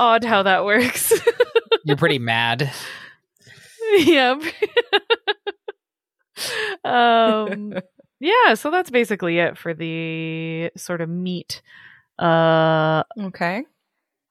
[0.01, 1.13] Odd how that works.
[1.83, 2.71] You're pretty mad.
[3.99, 4.33] yeah.
[6.83, 7.75] um
[8.19, 11.61] yeah, so that's basically it for the sort of meat
[12.17, 13.59] uh okay.
[13.59, 13.65] of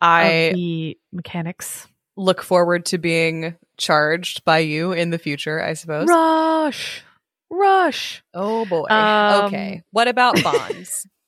[0.01, 1.87] I the mechanics.
[2.17, 6.09] look forward to being charged by you in the future, I suppose.
[6.09, 7.05] Rush.
[7.49, 8.25] Rush.
[8.35, 8.87] Oh boy.
[8.91, 9.85] Um, okay.
[9.93, 11.07] What about bonds?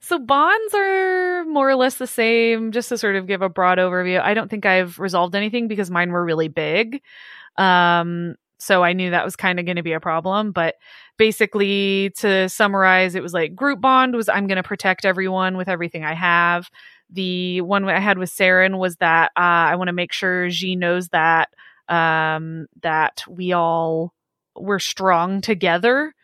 [0.00, 3.78] So bonds are more or less the same, just to sort of give a broad
[3.78, 4.20] overview.
[4.20, 7.02] I don't think I've resolved anything because mine were really big.
[7.56, 10.52] Um, so I knew that was kind of going to be a problem.
[10.52, 10.76] But
[11.16, 15.68] basically, to summarize, it was like group bond was I'm going to protect everyone with
[15.68, 16.70] everything I have.
[17.10, 19.40] The one I had with Saren was that uh,
[19.70, 21.48] I want to make sure G knows that
[21.88, 24.12] um, that we all
[24.54, 26.14] were strong together,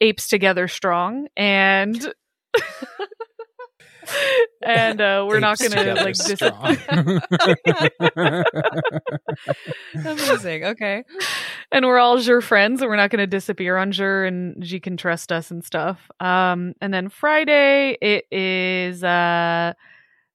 [0.00, 2.12] apes together strong, and
[4.62, 6.42] and uh, we're not gonna like dis-.
[10.04, 10.64] Amazing.
[10.64, 11.04] Okay.
[11.72, 14.96] and we're all Jur friends, and we're not gonna disappear on Jur, and she can
[14.96, 16.10] trust us and stuff.
[16.20, 19.72] Um, and then Friday, it is uh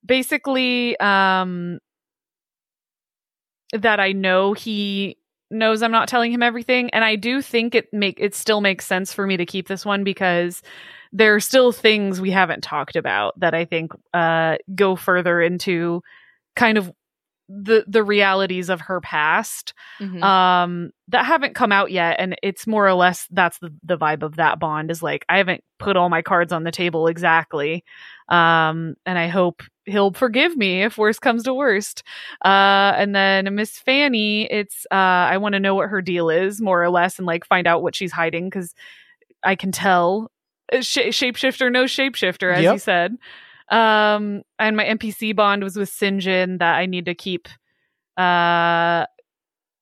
[0.05, 1.79] basically um
[3.73, 5.17] that I know he
[5.51, 8.86] knows I'm not telling him everything and I do think it make it still makes
[8.86, 10.62] sense for me to keep this one because
[11.12, 16.02] there are still things we haven't talked about that I think uh go further into
[16.56, 16.91] kind of
[17.52, 20.22] the the realities of her past Mhm.
[20.24, 24.22] um that haven't come out yet and it's more or less that's the, the vibe
[24.22, 27.84] of that bond is like i haven't put all my cards on the table exactly
[28.28, 32.04] um and i hope he'll forgive me if worst comes to worst
[32.45, 34.95] uh and then miss fanny it's uh
[35.34, 37.82] i want to know what her deal is more or less and like find out
[37.82, 38.76] what she's hiding because
[39.43, 40.30] i can tell
[40.82, 42.73] Sh- shapeshifter no shapeshifter as Yep.
[42.73, 43.17] you said
[43.69, 47.47] um and my npc bond was with sinjin that i need to keep
[48.17, 49.05] uh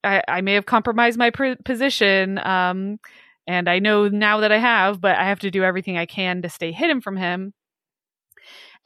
[0.03, 2.99] I, I may have compromised my pr- position, um,
[3.45, 6.41] and I know now that I have, but I have to do everything I can
[6.43, 7.53] to stay hidden from him.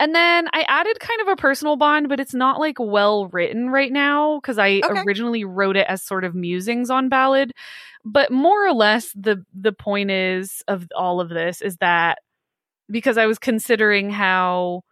[0.01, 3.69] And then I added kind of a personal bond, but it's not like well written
[3.69, 5.03] right now because I Okay.
[5.05, 7.53] originally wrote it as sort of musings on ballad.
[8.03, 12.19] But more or less, the the point is of all of this is that
[12.89, 14.83] because I was considering how,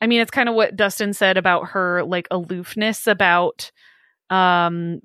[0.00, 3.72] I mean, it's kind of what Dustin said about her like aloofness about
[4.30, 5.00] um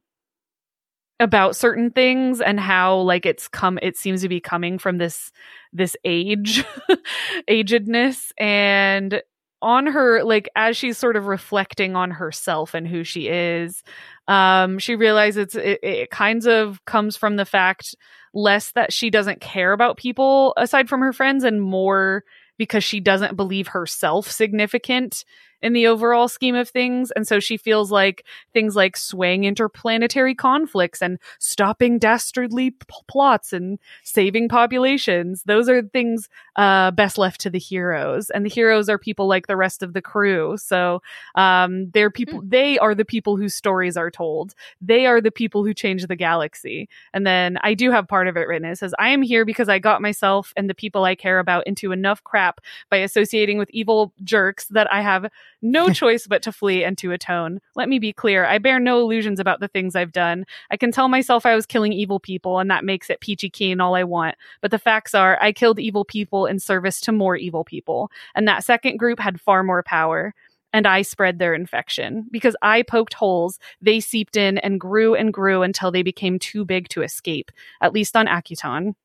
[1.19, 5.31] about certain things and how like it's come it seems to be coming from this
[5.71, 6.63] this age
[7.49, 9.21] agedness and
[9.61, 13.83] on her like as she's sort of reflecting on herself and who she is
[14.27, 17.95] um she realizes it, it kinds of comes from the fact
[18.33, 22.23] less that she doesn't care about people aside from her friends and more
[22.57, 25.25] because she doesn't believe herself significant
[25.61, 27.11] in the overall scheme of things.
[27.11, 33.53] And so she feels like things like swaying interplanetary conflicts and stopping dastardly p- plots
[33.53, 38.29] and saving populations, those are things uh, best left to the heroes.
[38.29, 40.57] And the heroes are people like the rest of the crew.
[40.57, 41.01] So
[41.35, 44.53] um, they're people, they are the people whose stories are told.
[44.81, 46.89] They are the people who change the galaxy.
[47.13, 48.69] And then I do have part of it written.
[48.69, 51.67] It says, I am here because I got myself and the people I care about
[51.67, 55.27] into enough crap by associating with evil jerks that I have
[55.61, 57.59] no choice but to flee and to atone.
[57.75, 58.45] Let me be clear.
[58.45, 60.45] I bear no illusions about the things I've done.
[60.71, 63.79] I can tell myself I was killing evil people and that makes it peachy keen
[63.79, 64.35] all I want.
[64.61, 68.09] But the facts are I killed evil people in service to more evil people.
[68.35, 70.33] And that second group had far more power.
[70.73, 72.27] And I spread their infection.
[72.31, 76.63] Because I poked holes, they seeped in and grew and grew until they became too
[76.63, 78.95] big to escape, at least on Akiton.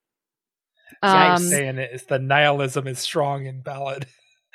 [1.02, 4.06] I'm Um, saying it is the nihilism is strong in ballad.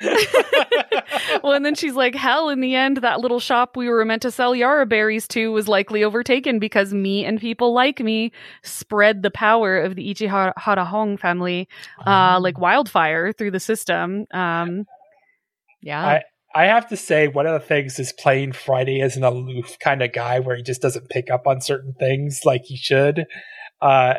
[1.42, 4.22] well, and then she's like, hell, in the end, that little shop we were meant
[4.22, 9.22] to sell Yara berries to was likely overtaken because me and people like me spread
[9.22, 11.68] the power of the Ichihara Hong family
[12.06, 14.26] uh, like wildfire through the system.
[14.32, 14.86] Um,
[15.80, 16.04] Yeah.
[16.04, 16.22] I
[16.54, 20.02] I have to say one of the things is playing Friday as an aloof kind
[20.02, 23.24] of guy where he just doesn't pick up on certain things like he should
[23.80, 24.14] uh,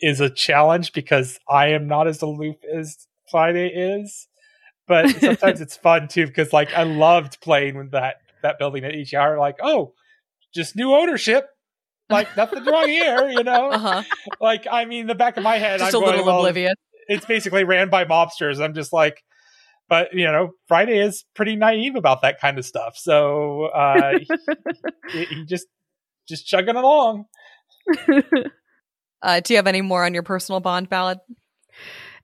[0.00, 4.28] is a challenge because I am not as aloof as Friday is.
[4.90, 8.92] But sometimes it's fun too because like I loved playing with that that building at
[8.92, 9.38] each hour.
[9.38, 9.94] Like oh,
[10.52, 11.46] just new ownership.
[12.10, 13.70] Like nothing wrong here, you know.
[13.70, 14.02] uh huh.
[14.40, 16.74] Like I mean, the back of my head, Just I'm a going, little well, oblivious.
[17.06, 18.60] it's basically ran by mobsters.
[18.60, 19.22] I'm just like,
[19.88, 22.96] but you know, Friday is pretty naive about that kind of stuff.
[22.96, 24.18] So uh,
[25.12, 25.68] he, he just
[26.28, 27.26] just chugging along.
[29.22, 31.18] Uh, do you have any more on your personal bond ballad?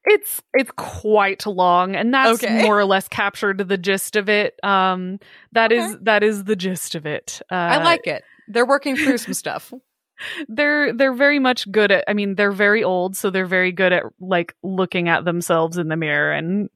[0.07, 2.61] It's it's quite long and that's Okay.
[2.63, 5.19] more or less captured the gist of it um
[5.53, 5.99] that is Okay.
[6.05, 8.25] that is the gist of it uh, I like it.
[8.49, 9.73] They're working through some stuff.
[10.49, 13.93] they're they're very much good at i mean they're very old so they're very good
[13.93, 16.71] at like looking at themselves in the mirror and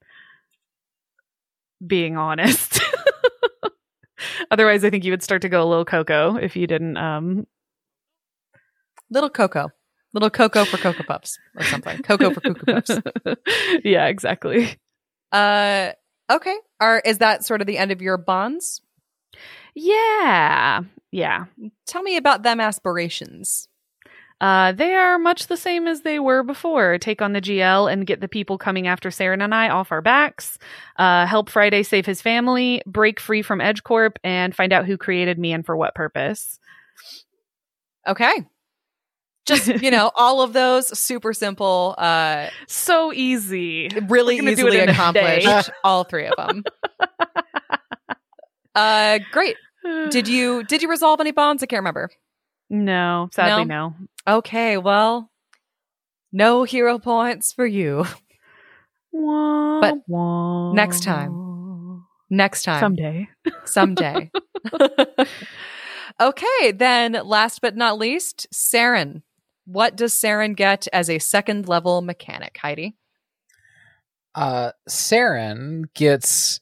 [1.86, 2.78] being honest
[4.50, 7.46] otherwise i think you would start to go a little cocoa if you didn't um
[9.12, 9.72] Little Cocoa.
[10.12, 12.02] Little Cocoa for Cocoa Puffs or something.
[12.02, 12.98] Cocoa for Cuckoo Puffs.
[13.84, 14.76] yeah exactly
[15.32, 15.92] Uh,
[16.30, 16.56] okay.
[16.80, 18.80] Are is that sort of the end of your bonds?
[19.74, 20.80] yeah
[21.12, 21.44] yeah
[21.86, 23.68] Tell me about them aspirations.
[24.40, 26.96] Uh, they are much the same as they were before.
[26.96, 30.00] Take on the GL and get the people coming after Saren and I off our
[30.00, 30.58] backs.
[30.96, 35.38] Uh, help Friday save his family, break free from EdgeCorp, and find out who created
[35.38, 36.58] me and for what purpose.
[38.08, 38.32] Okay.
[39.50, 43.88] Just, you know, all of those super simple, uh, So easy.
[44.08, 44.92] really We're gonna do it easily in a day.
[45.42, 45.70] accomplished.
[45.84, 46.64] all three of them.
[48.74, 49.56] uh, great.
[50.10, 51.62] Did you did you resolve any bonds?
[51.62, 52.10] I can't remember.
[52.68, 53.94] No, sadly no.
[54.28, 55.30] Okay, well,
[56.32, 58.04] no hero points for you.
[59.12, 62.04] But next time.
[62.32, 63.28] Next time, Someday.
[63.64, 64.30] someday.
[66.20, 69.22] okay, then last but not least, Saren.
[69.72, 72.96] What does Saren get as a second level mechanic, Heidi?
[74.34, 76.58] Uh, Saren gets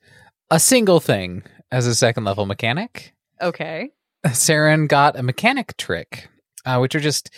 [0.50, 1.42] a single thing
[1.72, 3.14] as a second level mechanic.
[3.40, 3.92] Okay.
[4.26, 6.28] Saren got a mechanic trick,
[6.66, 7.30] uh, which are just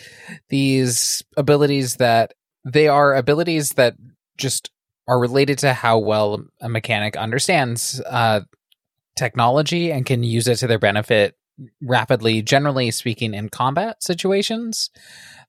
[0.49, 2.33] these abilities that
[2.65, 3.95] they are abilities that
[4.37, 4.71] just
[5.07, 8.41] are related to how well a mechanic understands uh,
[9.17, 11.37] technology and can use it to their benefit
[11.81, 14.89] rapidly, generally speaking, in combat situations.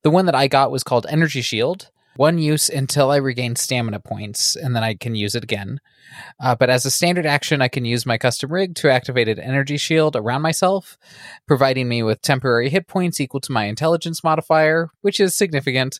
[0.03, 1.89] The one that I got was called Energy Shield.
[2.15, 5.79] One use until I regain stamina points, and then I can use it again.
[6.39, 9.39] Uh, but as a standard action, I can use my custom rig to activate an
[9.39, 10.95] energy shield around myself,
[11.47, 15.99] providing me with temporary hit points equal to my intelligence modifier, which is significant,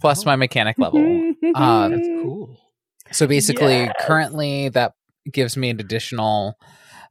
[0.00, 1.00] plus my mechanic level.
[1.54, 2.56] Uh, That's cool.
[3.10, 3.94] so basically, Yes.
[4.00, 4.92] currently that
[5.30, 6.54] gives me an additional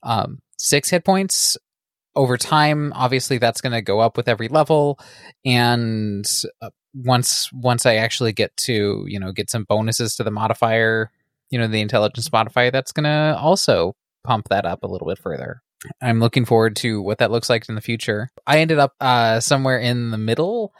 [0.02, 1.58] um, six hit points.
[2.16, 5.00] Over time, obviously, that's going to go up with every level,
[5.46, 6.26] and
[6.62, 11.12] uh, once once I actually get to you know get some bonuses to the modifier,
[11.50, 15.20] you know the intelligence modifier, that's going to also pump that up a little bit
[15.20, 15.62] further.
[16.02, 18.30] I'm looking forward to what that looks like in the future.
[18.46, 20.74] I ended up uh, somewhere in the middle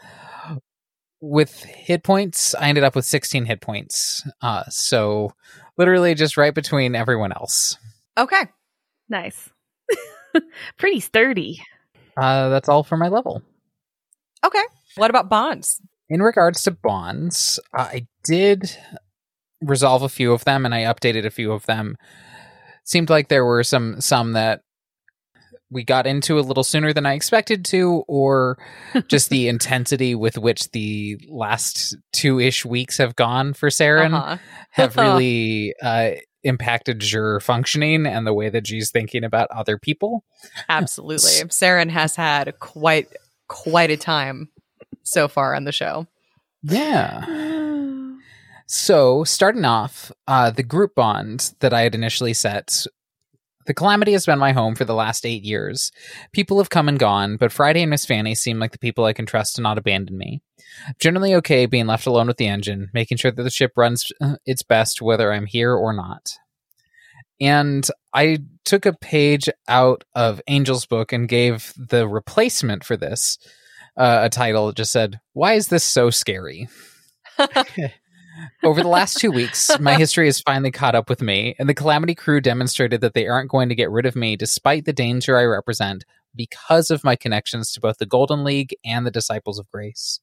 [1.22, 2.56] with hit points.
[2.56, 4.28] I ended up with 16 hit points.
[4.42, 5.34] Uh, so
[5.78, 7.78] literally just right between everyone else.
[8.18, 8.44] Okay.
[9.08, 9.50] Nice.
[10.78, 11.62] Pretty sturdy.
[12.18, 13.42] Uh, that's all for my level.
[14.46, 14.64] Okay.
[14.96, 15.82] What about bonds?
[16.10, 18.76] In regards to bonds, I did
[19.62, 21.96] resolve a few of them and I updated a few of them.
[22.84, 24.62] Seemed like there were some some that
[25.72, 28.58] we got into a little sooner than I expected to, or
[29.08, 34.38] just the intensity with which the last two ish weeks have gone for Saren Uh-huh.
[34.72, 36.12] have really uh,
[36.44, 40.24] impacted your functioning and the way that she's thinking about other people.
[40.68, 41.30] Absolutely.
[41.50, 43.10] Saren has had quite
[43.48, 44.50] quite a time
[45.04, 46.08] so far on the show.
[46.64, 47.26] Yeah.
[48.72, 52.86] So, starting off, uh, the group bond that I had initially set.
[53.70, 55.92] The Calamity has been my home for the last eight years.
[56.34, 59.14] People have come and gone, but Friday and Miss Fanny seem like the people I
[59.14, 60.42] can trust to not abandon me.
[61.00, 64.38] Generally okay being left alone with the engine, making sure that the ship runs uh,
[64.44, 66.32] its best whether I'm here or not.
[67.40, 73.38] And I took a page out of Angel's book and gave the replacement for this
[73.96, 76.70] uh, a title that just said, Why is this so scary?
[78.64, 81.74] Over the last two weeks, my history has finally caught up with me, and the
[81.74, 85.38] Calamity crew demonstrated that they aren't going to get rid of me despite the danger
[85.38, 89.70] I represent because of my connections to both the Golden League and the Disciples of
[89.72, 90.20] Grace.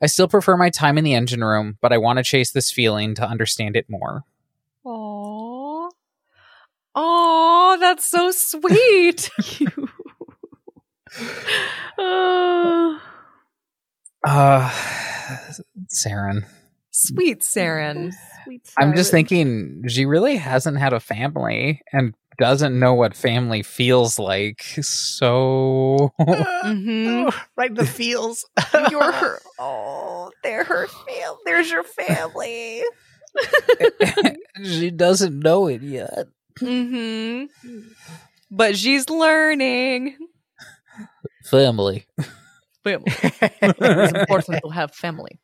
[0.00, 2.70] I still prefer my time in the engine room, but I want to chase this
[2.70, 4.24] feeling to understand it more.
[4.86, 5.90] Aww.
[6.96, 9.30] Aww, that's so sweet.
[11.98, 12.98] Uh,
[14.24, 14.70] Uh,
[15.88, 16.44] Saren.
[17.06, 18.12] Sweet Saren.
[18.44, 23.62] sweet I'm just thinking she really hasn't had a family and doesn't know what family
[23.62, 24.62] feels like.
[24.80, 27.26] So Mhm.
[27.28, 28.44] Oh, right the feels.
[28.90, 29.40] You're her.
[29.58, 31.34] Oh, they're her fam.
[31.44, 32.82] There's your family.
[34.64, 36.26] she doesn't know it yet.
[36.58, 37.44] hmm
[38.50, 40.16] But she's learning.
[41.44, 42.06] Family.
[42.84, 43.12] Family.
[43.62, 45.38] It's important to have family.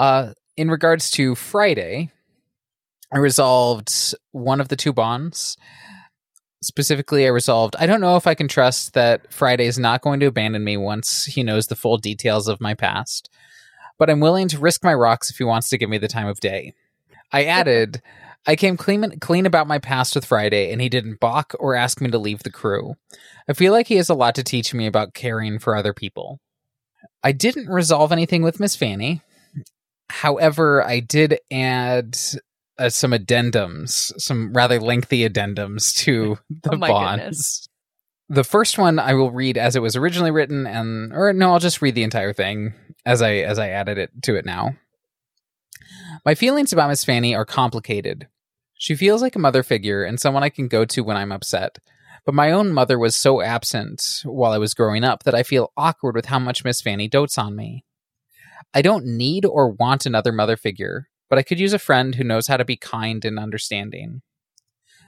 [0.00, 2.10] Uh, in regards to Friday,
[3.12, 5.58] I resolved one of the two bonds.
[6.62, 10.18] Specifically, I resolved I don't know if I can trust that Friday is not going
[10.20, 13.28] to abandon me once he knows the full details of my past,
[13.98, 16.28] but I'm willing to risk my rocks if he wants to give me the time
[16.28, 16.72] of day.
[17.30, 18.00] I added,
[18.46, 22.00] I came clean, clean about my past with Friday, and he didn't balk or ask
[22.00, 22.94] me to leave the crew.
[23.50, 26.40] I feel like he has a lot to teach me about caring for other people.
[27.22, 29.20] I didn't resolve anything with Miss Fanny.
[30.10, 32.18] However, I did add
[32.78, 37.20] uh, some addendums, some rather lengthy addendums to the Oh bonds.
[37.20, 37.66] goodness.
[38.32, 41.58] The first one I will read as it was originally written, and or no, I'll
[41.58, 44.76] just read the entire thing as I as I added it to it now.
[46.24, 48.28] My feelings about Miss Fanny are complicated.
[48.78, 51.78] She feels like a mother figure and someone I can go to when I'm upset.
[52.24, 55.72] But my own mother was so absent while I was growing up that I feel
[55.76, 57.84] awkward with how much Miss Fanny dotes on me.
[58.72, 62.24] I don't need or want another mother figure, but I could use a friend who
[62.24, 64.22] knows how to be kind and understanding.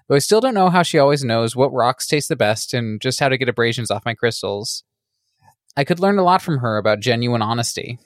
[0.08, 3.00] Though I still don't know how she always knows what rocks taste the best and
[3.00, 4.82] just how to get abrasions off my crystals.
[5.76, 7.98] I could learn a lot from her about genuine honesty.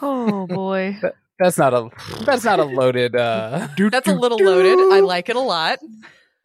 [0.00, 0.98] Oh boy.
[1.38, 1.90] That's not a
[2.24, 4.78] that's not a loaded uh That's a little loaded.
[4.92, 5.78] I like it a lot.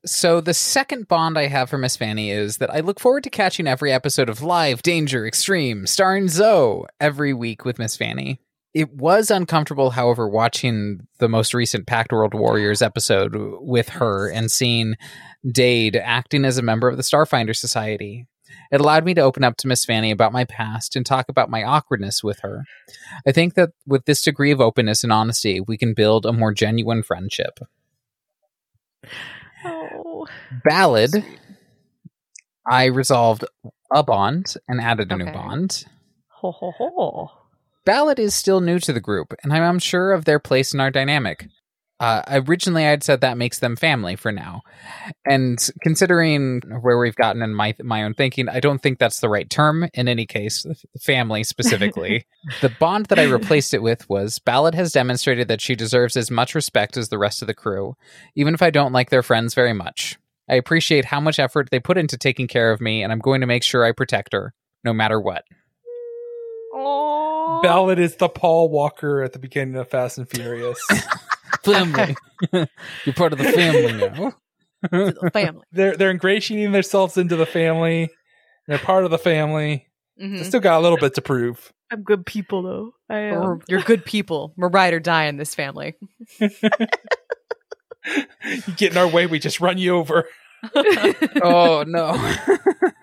[0.06, 3.30] So the second bond I have for Miss Fanny is that I look forward to
[3.30, 8.39] catching every episode of Live Danger Extreme starring Zoe every week with Miss Fanny.
[8.74, 14.50] It was uncomfortable, however, watching the most recent Pact World Warriors episode with her and
[14.50, 14.95] seeing
[15.52, 18.26] Dade acting as a member of the Starfinder Society.
[18.72, 21.50] It allowed me to open up to Miss Fanny about my past and talk about
[21.50, 22.64] my awkwardness with her.
[23.28, 26.54] I think that with this degree of openness and honesty, we can build a more
[26.54, 27.60] genuine friendship.
[30.63, 31.24] Ballad,
[32.70, 33.45] I resolved
[33.91, 35.86] a bond and added a new bond.
[36.41, 37.32] Ho ho ho.
[37.86, 40.91] Ballad is still new to the group, and I'm unsure of their place in our
[40.91, 41.47] dynamic.
[42.00, 44.62] Uh, originally, I'd said that makes them family for now,
[45.30, 49.28] and considering where we've gotten in my my own thinking, I don't think that's the
[49.28, 49.89] right term.
[49.93, 50.66] In any case,
[51.02, 52.26] family specifically,
[52.62, 56.32] the bond that I replaced it with was Ballad has demonstrated that she deserves as
[56.32, 57.95] much respect as the rest of the crew,
[58.34, 60.18] even if I don't like their friends very much.
[60.50, 63.41] I appreciate how much effort they put into taking care of me, and I'm going
[63.41, 64.54] to make sure I protect her,
[64.86, 65.43] no matter what.
[67.62, 70.80] Ballad is the Paul Walker at the beginning of Fast and Furious.
[71.74, 72.15] Family,
[73.05, 74.34] you're part of the family now.
[74.91, 75.61] The family.
[75.72, 78.09] they're they're ingratiating themselves into the family.
[78.67, 79.88] They're part of the family.
[80.22, 80.38] Mhm.
[80.39, 81.72] They still got a little bit to prove.
[81.91, 82.93] I'm good people though.
[83.09, 83.39] I am.
[83.41, 84.53] We're- You're good people.
[84.57, 85.95] We're ride or die in this family.
[88.45, 90.26] You get in our way, we just run you over.
[91.43, 92.13] oh no.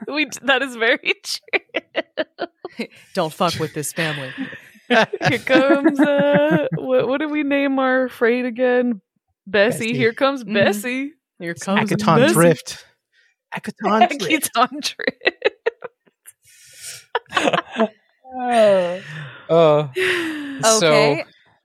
[0.09, 2.87] we that is very true.
[3.15, 4.33] Don't fuck with this family.
[5.29, 9.01] Here comes uh what what did we name our freight again?
[9.47, 9.79] Bessie.
[9.89, 9.95] Bessie.
[9.97, 10.55] Here comes Mhm.
[10.55, 11.13] Bessie.
[11.39, 12.35] Here comes Akiton Bessie.
[12.35, 12.87] Drift.
[13.55, 14.51] Akiton Drift.
[14.55, 15.43] Akiton Drift.
[18.39, 18.99] Uh,
[19.49, 20.61] Okay.
[20.63, 21.23] So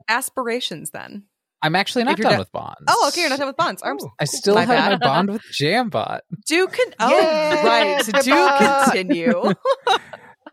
[0.08, 1.24] Aspirations then.
[1.64, 2.78] I'm actually not done done- with bonds.
[2.88, 3.22] Oh, okay.
[3.22, 3.82] You're not done with bonds.
[3.86, 5.00] I'm, I still My have my bad.
[5.00, 6.22] bond with Jambot.
[6.48, 8.04] do con- oh, Yay, right.
[8.24, 9.54] Do continue.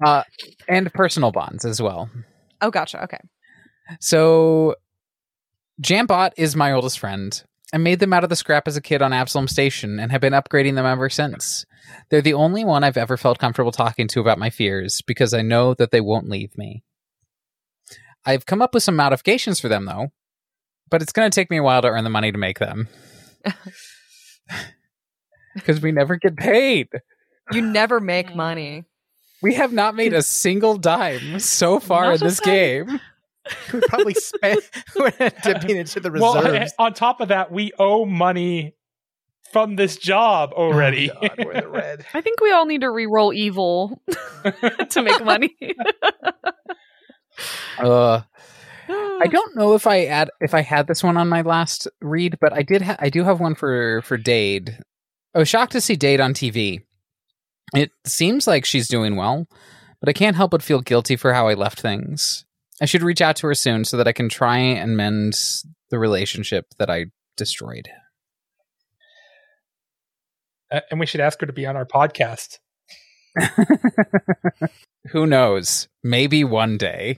[0.05, 0.23] Uh,
[0.69, 2.09] and personal bonds as well.
[2.61, 3.05] Oh, gotcha.
[3.05, 3.21] Okay.
[4.01, 4.77] So
[5.83, 7.43] Jambot is my oldest friend.
[7.73, 10.23] I made them out of the scrap as a kid on Absalom Station and have
[10.23, 11.67] been upgrading them ever since.
[12.09, 15.43] They're the only one I've ever felt comfortable talking to about my fears because I
[15.43, 16.83] know that they won't leave me.
[18.25, 20.09] I've come up with some modifications for them though,
[20.91, 22.89] but it's going to take me a while to earn the money to make them.
[25.55, 26.89] Because we never get paid.
[27.53, 28.37] You never make mm.
[28.37, 28.85] money.
[29.43, 33.01] We have not made a single dime so far Not in this game.
[33.73, 34.61] We probably spent
[35.43, 36.75] dipping into the Well, reserves.
[36.79, 38.75] on top of that, we owe money
[39.55, 41.11] from this job already.
[41.11, 42.05] Oh, God, we're in the red.
[42.13, 44.03] I think we all need to re-roll evil
[44.91, 45.57] to make money.
[47.79, 48.21] Uh,
[48.89, 52.37] I don't know if I add if I had this one on my last read,
[52.43, 52.83] but I did.
[52.83, 54.79] Ha- I do have one for for Dade.
[55.35, 56.83] I was shocked to see Dade on TV.
[57.75, 59.47] It seems like she's doing well,
[60.01, 62.45] but I can't help but feel guilty for how I left things.
[62.81, 65.37] I should reach out to her soon so that I can try and mend
[65.91, 67.07] the relationship that I
[67.37, 67.89] destroyed.
[70.71, 72.59] Uh, and we should ask her to be on our podcast.
[75.11, 75.89] Who knows?
[76.03, 77.17] Maybe one day.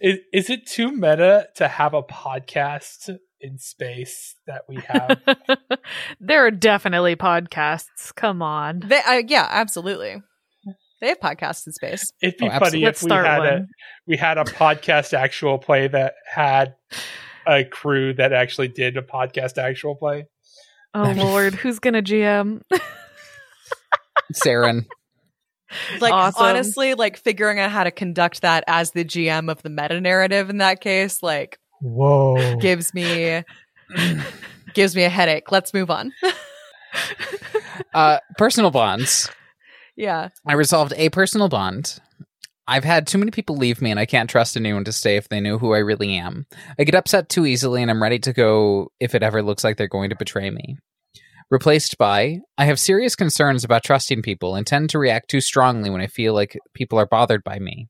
[0.00, 5.20] Is, is it too meta to have a podcast in space that we have?
[6.20, 8.14] there are definitely podcasts.
[8.14, 8.80] Come on.
[8.80, 10.22] They, uh, yeah, absolutely.
[11.00, 12.12] They have podcasts in space.
[12.22, 13.66] It'd be Oh, funny if we start had a
[14.06, 16.74] we had a podcast actual play that had
[17.46, 20.26] a crew that actually did a podcast actual play.
[20.92, 22.60] Oh Lord, who's gonna GM?
[24.32, 24.86] Saren.
[26.00, 26.46] Like Awesome.
[26.46, 30.50] honestly, like figuring out how to conduct that as the GM of the meta narrative
[30.50, 32.56] in that case, like Whoa.
[32.60, 33.42] gives me
[34.74, 35.50] gives me a headache.
[35.50, 36.12] Let's move on.
[37.94, 39.30] uh, personal bonds.
[39.96, 40.28] yeah.
[40.46, 41.98] I resolved a personal bond.
[42.68, 45.28] I've had too many people leave me, and I can't trust anyone to stay if
[45.28, 46.46] they know who I really am.
[46.78, 49.76] I get upset too easily, and I'm ready to go if it ever looks like
[49.76, 50.76] they're going to betray me.
[51.50, 55.90] Replaced by, I have serious concerns about trusting people and tend to react too strongly
[55.90, 57.88] when I feel like people are bothered by me.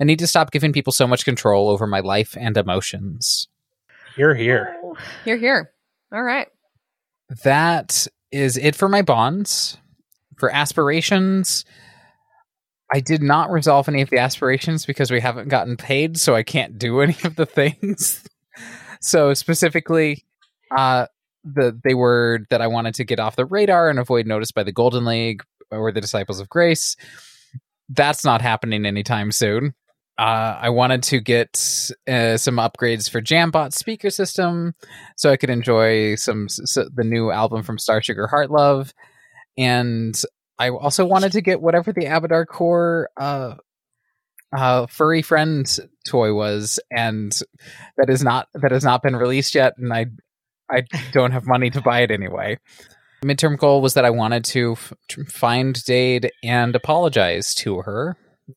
[0.00, 3.48] I need to stop giving people so much control over my life and emotions.
[4.16, 4.76] You're here,
[5.24, 5.72] You're here.
[6.12, 6.48] All right.
[7.44, 9.78] That is it for my bonds.
[10.38, 11.64] For aspirations,
[12.92, 16.42] I did not resolve any of the aspirations because we haven't gotten paid, so I
[16.42, 18.24] can't do any of the things.
[19.00, 20.24] so specifically,
[20.76, 21.06] uh,
[21.44, 24.62] the they were that I wanted to get off the radar and avoid notice by
[24.62, 26.96] the Golden League or the Disciples of Grace.
[27.88, 29.74] That's not happening anytime soon.
[30.18, 31.56] Uh, I wanted to get
[32.08, 34.74] uh, some upgrades for Jambot speaker system,
[35.16, 38.92] so I could enjoy some the new album from Star Sugar Heart Love,
[39.56, 40.20] and
[40.58, 43.54] I also wanted to get whatever the Abadar Corp uh,
[44.52, 47.32] uh, furry friend toy was, and
[47.96, 50.06] that is not that has not been released yet, and I
[50.68, 50.82] I
[51.12, 52.58] don't have money to buy it anyway.
[53.22, 54.92] Midterm goal was that I wanted to f-
[55.28, 58.16] find Dade and apologize to her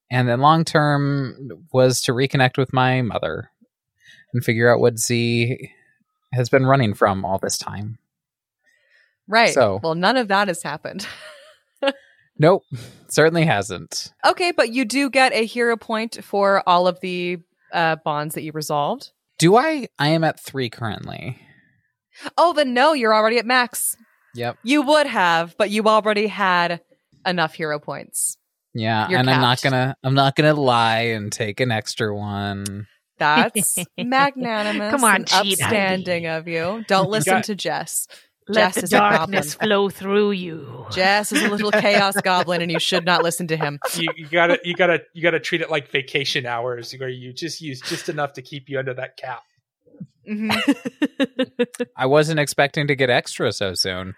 [0.10, 3.50] and then long term was to reconnect with my mother
[4.34, 5.70] and figure out what Z
[6.34, 7.98] has been running from all this time.
[9.28, 9.54] Right.
[9.54, 11.08] So- well, none of that has happened.
[12.40, 12.64] Nope,
[13.08, 14.14] certainly hasn't.
[14.26, 17.38] okay, but you do get a hero point for all of the
[17.72, 19.12] uh, bonds that you resolved.
[19.38, 19.90] Do I?
[20.00, 21.38] I am at three currently.
[22.40, 23.96] Oh, then no, you're already at max.
[24.36, 24.58] Yep.
[24.64, 26.82] You would have, but you already had
[27.26, 28.38] enough hero points.
[28.74, 29.96] Yeah, You're and I'm not gonna.
[30.04, 32.88] I'm not gonna lie and take an extra one.
[33.20, 34.92] That's magnanimous.
[34.92, 36.84] Come on, and upstanding of you.
[36.88, 38.08] Don't listen got- to Jess.
[38.48, 39.18] Let Jess the is a goblin.
[39.18, 40.86] darkness flow through you.
[40.92, 43.78] Jess is a little chaos goblin, and you should not listen to him.
[43.96, 47.62] you, you gotta you gotta you gotta treat it like vacation hours where you just
[47.62, 49.44] use just enough to keep you under that cap.
[50.30, 51.86] Mhm.
[51.98, 54.16] I wasn't expecting to get extra so soon.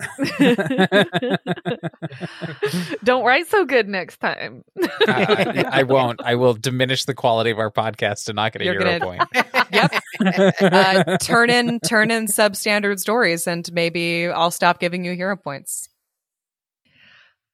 [3.04, 4.64] Don't write so good next time.
[5.06, 6.20] I, I won't.
[6.22, 9.04] I will diminish the quality of our podcast to not get a You're hero gonna-
[9.04, 9.22] point.
[9.72, 9.92] Yep.
[10.60, 15.88] Uh, turn in turn in substandard stories, and maybe I'll stop giving you hero points.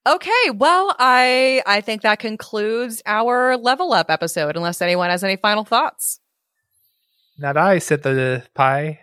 [0.07, 4.57] Okay, well, I I think that concludes our level up episode.
[4.57, 6.21] Unless anyone has any final thoughts.
[7.39, 9.01] Not I, said the pie.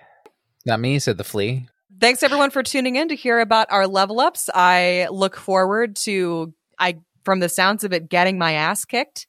[0.66, 1.68] Not me, said the flea.
[2.00, 4.50] Thanks everyone for tuning in to hear about our level ups.
[4.54, 9.28] I look forward to I from the sounds of it getting my ass kicked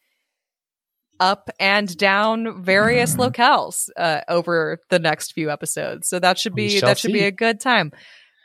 [1.20, 6.08] up and down various locales uh, over the next few episodes.
[6.08, 7.92] So that should be that should be a good time.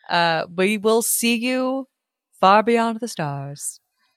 [0.09, 1.87] Uh, we will see you
[2.39, 3.79] far beyond the stars.